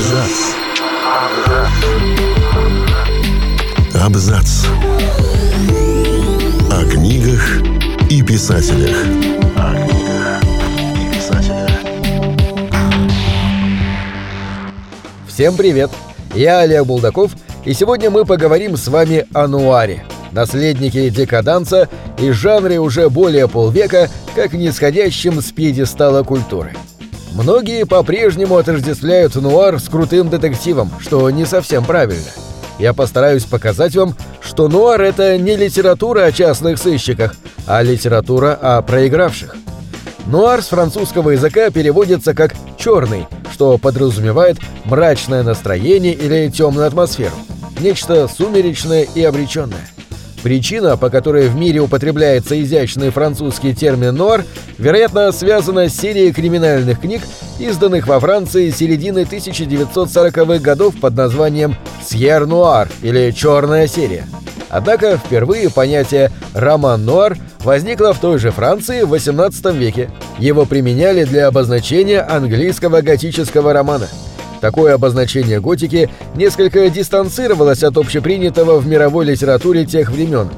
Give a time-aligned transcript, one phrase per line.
[0.00, 0.54] Абзац.
[3.94, 4.64] Абзац.
[6.70, 7.60] О книгах
[8.08, 8.96] и писателях.
[9.56, 10.42] О книгах
[10.96, 11.70] и писателях.
[15.28, 15.90] Всем привет!
[16.34, 17.32] Я Олег Булдаков,
[17.66, 24.08] и сегодня мы поговорим с вами о нуаре, наследнике декаданса и жанре уже более полвека,
[24.34, 26.74] как нисходящем с пьедестала культуры.
[27.32, 32.30] Многие по-прежнему отождествляют нуар с крутым детективом, что не совсем правильно.
[32.78, 37.34] Я постараюсь показать вам, что нуар— это не литература о частных сыщиках,
[37.66, 39.56] а литература о проигравших.
[40.26, 47.34] Нуар с французского языка переводится как «черный», что подразумевает мрачное настроение или темную атмосферу.
[47.78, 49.88] Нечто сумеречное и обреченное.
[50.42, 54.44] Причина, по которой в мире употребляется изящный французский термин «нуар»,
[54.78, 57.22] вероятно, связана с серией криминальных книг,
[57.58, 64.24] изданных во Франции середины 1940-х годов под названием «Сьер Нуар» или «Черная серия».
[64.70, 70.10] Однако впервые понятие «роман-нуар» возникло в той же Франции в XVIII веке.
[70.38, 74.08] Его применяли для обозначения английского готического романа–
[74.60, 80.50] Такое обозначение готики несколько дистанцировалось от общепринятого в мировой литературе тех времен.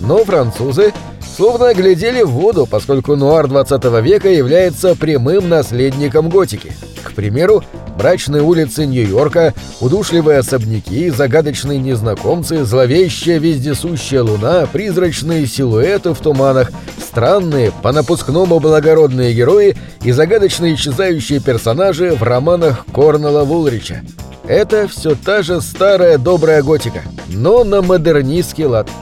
[0.00, 0.92] Но французы
[1.36, 6.72] словно глядели в воду, поскольку нуар 20 века является прямым наследником готики.
[7.02, 7.62] К примеру,
[7.96, 17.72] мрачные улицы Нью-Йорка, удушливые особняки, загадочные незнакомцы, зловещая вездесущая луна, призрачные силуэты в туманах, странные,
[17.82, 24.02] по-напускному благородные герои и загадочно исчезающие персонажи в романах Корнела Вулрича.
[24.46, 28.88] Это все та же старая добрая готика, но на модернистский лад–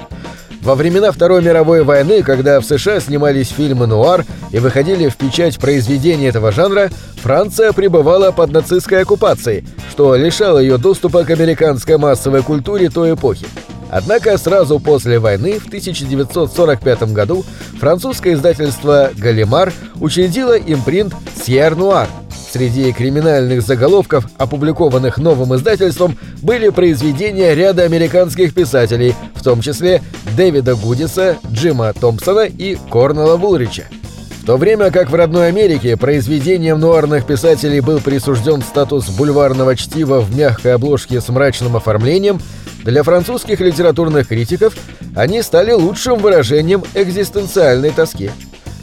[0.69, 5.59] во времена Второй мировой войны, когда в США снимались фильмы «Нуар» и выходили в печать
[5.59, 6.91] произведения этого жанра,
[7.23, 13.47] Франция пребывала под нацистской оккупацией, что лишало ее доступа к американской массовой культуре той эпохи.
[13.91, 17.47] Однако сразу после войны, в 1945 году,
[17.81, 22.09] французское издательство «Галимар» учредило импринт «Сьер Нуар»,
[22.51, 30.01] Среди криминальных заголовков, опубликованных новым издательством, были произведения ряда американских писателей, в том числе
[30.35, 33.85] Дэвида Гудиса, Джима Томпсона и Корнела Вулрича.
[34.43, 40.21] В то время как в родной Америке произведением нуарных писателей был присужден статус бульварного чтива
[40.21, 42.41] в мягкой обложке с мрачным оформлением,
[42.83, 44.75] для французских литературных критиков
[45.15, 48.31] они стали лучшим выражением экзистенциальной тоски–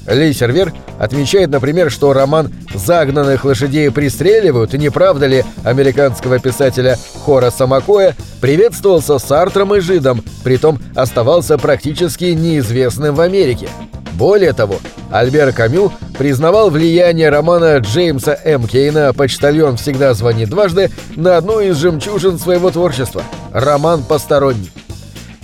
[0.07, 7.67] ли Сервер отмечает, например, что роман «Загнанных лошадей пристреливают» не правда ли американского писателя Хораса
[7.67, 13.67] Макоя приветствовался Сартром и Жидом, притом оставался практически неизвестным в Америке.
[14.13, 14.77] Более того,
[15.11, 18.65] Альбер Камю признавал влияние романа Джеймса М.
[18.67, 24.71] Кейна «Почтальон всегда звонит дважды» на одну из жемчужин своего творчества– роман «Посторонний».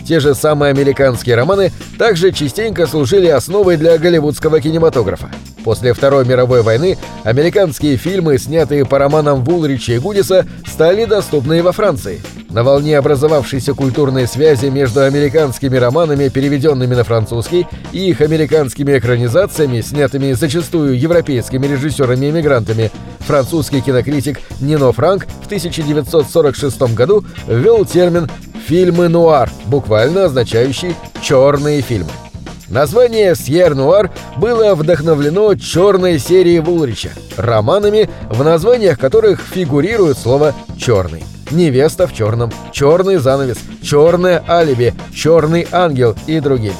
[0.06, 5.29] Те же самые американские романы также частенько служили основой для голливудского кинематографа.
[5.63, 11.72] После Второй мировой войны американские фильмы, снятые по романам Вулрича и Гудиса, стали доступны во
[11.72, 12.22] Франции.
[12.50, 19.79] На волне образовавшейся культурной связи между американскими романами, переведенными на французский, и их американскими экранизациями,
[19.79, 28.29] снятыми зачастую европейскими режиссерами-эмигрантами, французский кинокритик Нино Франк в 1946 году ввел термин
[28.67, 32.11] фильмы нуар, буквально означающий «черные фильмы».
[32.69, 41.23] Название «Сьер Нуар» было вдохновлено черной серией Вулрича, романами, в названиях которых фигурирует слово «черный».
[41.51, 46.75] «Невеста в черном», «Черный занавес», «Черное алиби», «Черный ангел» и другими.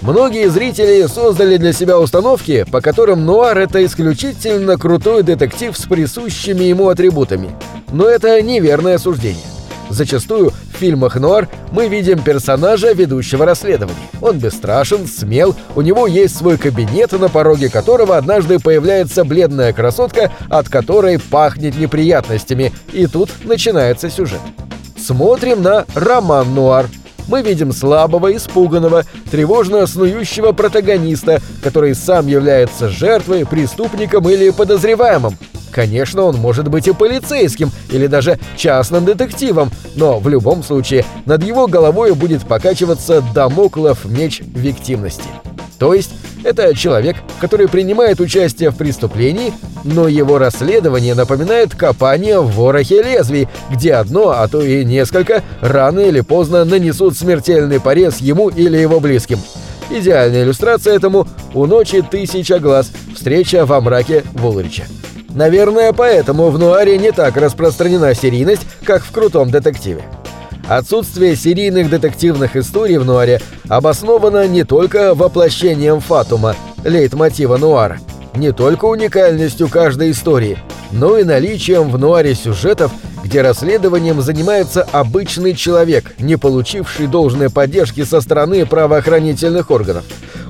[0.00, 6.64] Многие зрители создали для себя установки, по которым нуар— это исключительно крутой детектив с присущими
[6.64, 7.50] ему атрибутами.
[7.92, 9.44] Но это неверное суждение.
[9.90, 13.96] Зачастую фильмах нуар мы видим персонажа, ведущего расследование.
[14.22, 20.32] Он бесстрашен, смел, у него есть свой кабинет, на пороге которого однажды появляется бледная красотка,
[20.48, 24.40] от которой пахнет неприятностями, и тут начинается сюжет.
[24.96, 26.86] Смотрим на роман нуар.
[27.28, 35.36] Мы видим слабого, испуганного, тревожно снующего протагониста, который сам является жертвой, преступником или подозреваемым.
[35.78, 41.44] Конечно, он может быть и полицейским, или даже частным детективом, но в любом случае над
[41.44, 45.28] его головой будет покачиваться домоклов меч виктимности.
[45.78, 46.10] То есть
[46.42, 49.52] это человек, который принимает участие в преступлении,
[49.84, 56.00] но его расследование напоминает копание в ворохе лезвий, где одно, а то и несколько, рано
[56.00, 59.38] или поздно нанесут смертельный порез ему или его близким.
[59.90, 62.90] Идеальная иллюстрация этому «У ночи тысяча глаз.
[63.14, 64.82] Встреча во мраке Вулрича».
[65.38, 70.02] Наверное, поэтому в нуаре не так распространена серийность, как в крутом детективе.
[70.68, 78.00] Отсутствие серийных детективных историй в нуаре обосновано не только воплощением Фатума, лейтмотива нуара,
[78.34, 80.58] не только уникальностью каждой истории,
[80.90, 82.90] но и наличием в нуаре сюжетов,
[83.22, 90.02] где расследованием занимается обычный человек, не получивший должной поддержки со стороны правоохранительных органов.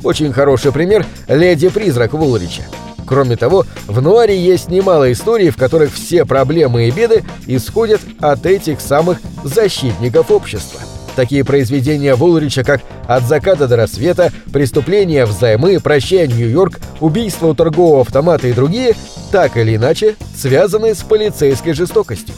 [0.02, 2.62] Очень хороший пример– «Леди-призрак» Вулрича.
[3.08, 8.44] Кроме того, в нуаре есть немало историй, в которых все проблемы и беды исходят от
[8.44, 10.80] этих самых защитников общества.
[11.16, 18.02] Такие произведения Вулрича, как «От заката до рассвета», «Преступления взаймы», «Прощай, Нью-Йорк», «Убийство у торгового
[18.02, 18.94] автомата» и другие,
[19.32, 22.34] так или иначе, связаны с полицейской жестокостью.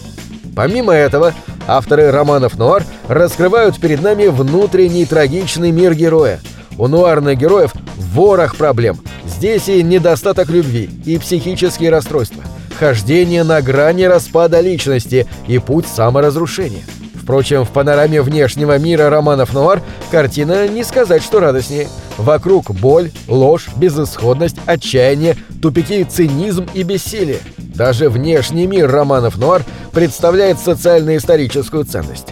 [0.55, 1.35] Помимо этого,
[1.67, 6.41] авторы романов «Нуар» раскрывают перед нами внутренний трагичный мир героя.
[6.79, 7.73] У нуарных героев
[8.13, 8.99] ворох проблем.
[9.27, 12.43] Здесь и недостаток любви, и психические расстройства,
[12.79, 16.83] хождение на грани распада личности и путь саморазрушения.
[17.15, 21.87] Впрочем, в панораме внешнего мира романов «Нуар» картина не сказать, что радостнее.
[22.17, 27.39] Вокруг боль, ложь, безысходность, отчаяние, тупики, цинизм и бессилие.
[27.57, 29.63] Даже внешний мир романов «Нуар»
[29.93, 32.29] представляет социально-историческую ценность.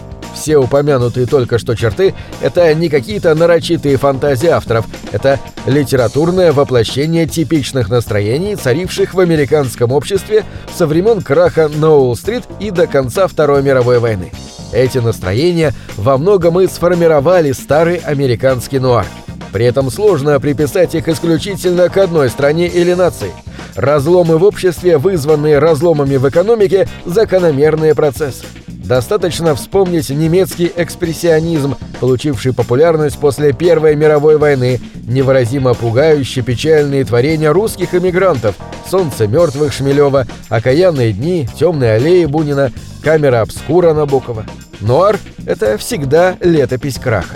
[0.49, 7.87] Все упомянутые только что черты– это не какие-то нарочитые фантазии авторов, это литературное воплощение типичных
[7.87, 10.43] настроений, царивших в американском обществе
[10.75, 14.31] со времен краха на Уолл-стрит и до конца Второй мировой войны.
[14.73, 19.05] Эти настроения во многом и сформировали старый американский нуар.
[19.53, 23.33] При этом сложно приписать их исключительно к одной стране или нации.
[23.75, 28.45] Разломы в обществе, вызванные разломами в экономике, закономерные процессы.
[28.89, 37.93] Достаточно вспомнить немецкий экспрессионизм, получивший популярность после Первой мировой войны, невыразимо пугающие печальные творения русских
[37.93, 38.55] эмигрантов,
[38.89, 42.71] «Солнце мертвых» Шмелева, «Окаянные дни», «Темные аллеи» Бунина,
[43.03, 44.47] «Камера обскура» Набокова.
[44.81, 47.35] Нуар— это всегда летопись краха.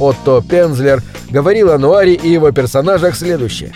[0.00, 3.72] Отто Пензлер говорил о Нуаре и его персонажах следующее.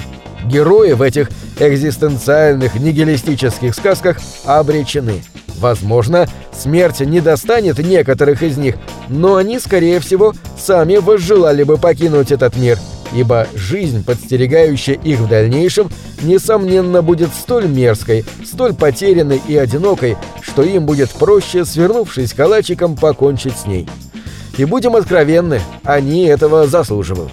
[0.47, 1.31] Герои в этих
[1.61, 5.23] экзистенциальных нигилистических сказках обречены—
[5.59, 8.77] Возможно, смерть не достанет некоторых из них,
[9.09, 12.79] но они, скорее всего, сами возжелали бы покинуть этот мир,
[13.13, 15.91] ибо жизнь, подстерегающая их в дальнейшем,
[16.23, 23.57] несомненно будет столь мерзкой, столь потерянной и одинокой, что им будет проще, свернувшись калачиком, покончить
[23.57, 23.89] с ней.
[24.57, 27.33] И будем откровенны, они этого заслуживают.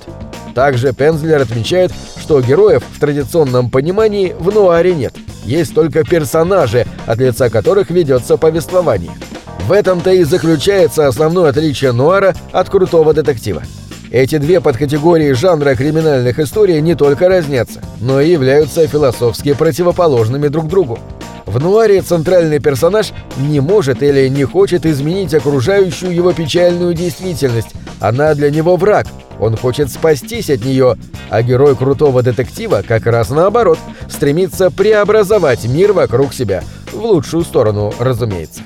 [0.55, 5.13] Также Пензлер отмечает, что героев в традиционном понимании в нуаре нет.
[5.43, 9.11] Есть только персонажи, от лица которых ведется повествование.
[9.67, 13.63] В этом-то и заключается основное отличие нуара от крутого детектива.
[14.11, 20.67] Эти две подкатегории жанра криминальных историй не только разнятся, но и являются философски противоположными друг
[20.67, 20.99] другу.
[21.55, 27.69] В нуаре центральный персонаж не может или не хочет изменить окружающую его печальную действительность.
[28.01, 29.07] Она для него враг,
[29.39, 30.97] он хочет спастись от нее,
[31.29, 33.79] а герой крутого детектива как раз наоборот,
[34.09, 36.61] стремится преобразовать мир вокруг себя,
[36.91, 38.59] в лучшую сторону, разумеется.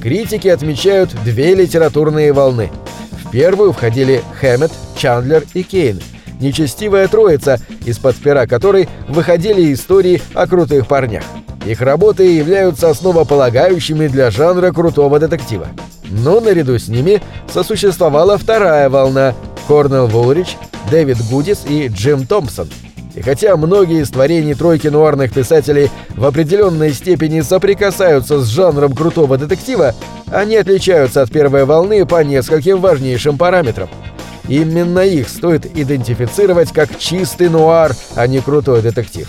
[0.00, 2.70] Критики отмечают две литературные волны.
[3.10, 6.00] В первую входили Хэммет, Чандлер и Кейн,
[6.40, 11.24] нечестивая троица, из-под пера которой выходили истории о крутых парнях.
[11.66, 15.68] Их работы являются основополагающими для жанра крутого детектива.
[16.10, 17.22] Но наряду с ними
[17.52, 19.34] сосуществовала вторая волна–
[19.68, 20.56] Корнел Вулрич,
[20.90, 22.68] Дэвид Гудис и Джим Томпсон.
[23.14, 29.38] И хотя многие из творений тройки нуарных писателей в определенной степени соприкасаются с жанром крутого
[29.38, 29.94] детектива,
[30.30, 33.88] они отличаются от первой волны по нескольким важнейшим параметрам.
[34.48, 39.28] Именно их стоит идентифицировать как чистый нуар, а не крутой детектив.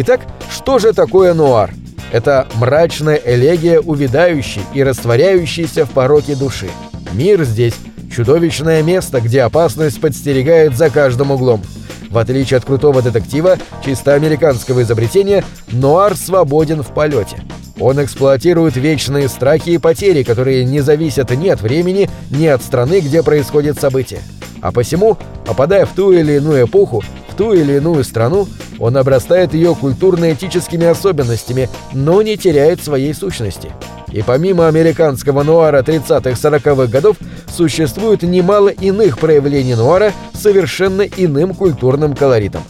[0.00, 1.74] Итак, что же такое нуар?
[2.12, 6.68] Это мрачная элегия, увядающей и растворяющейся в пороке души.
[7.14, 7.74] Мир здесь–
[8.14, 11.62] чудовищное место, где опасность подстерегает за каждым углом.
[12.10, 17.42] В отличие от крутого детектива, чисто американского изобретения, нуар свободен в полете.
[17.80, 23.00] Он эксплуатирует вечные страхи и потери, которые не зависят ни от времени, ни от страны,
[23.00, 24.20] где происходит событие.
[24.60, 27.02] А посему, попадая в ту или иную эпоху,
[27.38, 33.70] ту или иную страну, он обрастает ее культурно-этическими особенностями, но не теряет своей сущности.
[34.12, 37.16] И помимо американского нуара 30-40-х годов,
[37.54, 42.62] существует немало иных проявлений нуара с совершенно иным культурным колоритом.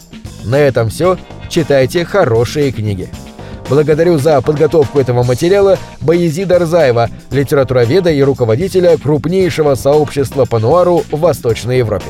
[0.43, 1.17] На этом все.
[1.49, 3.09] Читайте хорошие книги.
[3.69, 11.19] Благодарю за подготовку этого материала Боязида Рзаева, литературоведа и руководителя крупнейшего сообщества по нуару в
[11.19, 12.09] Восточной Европе.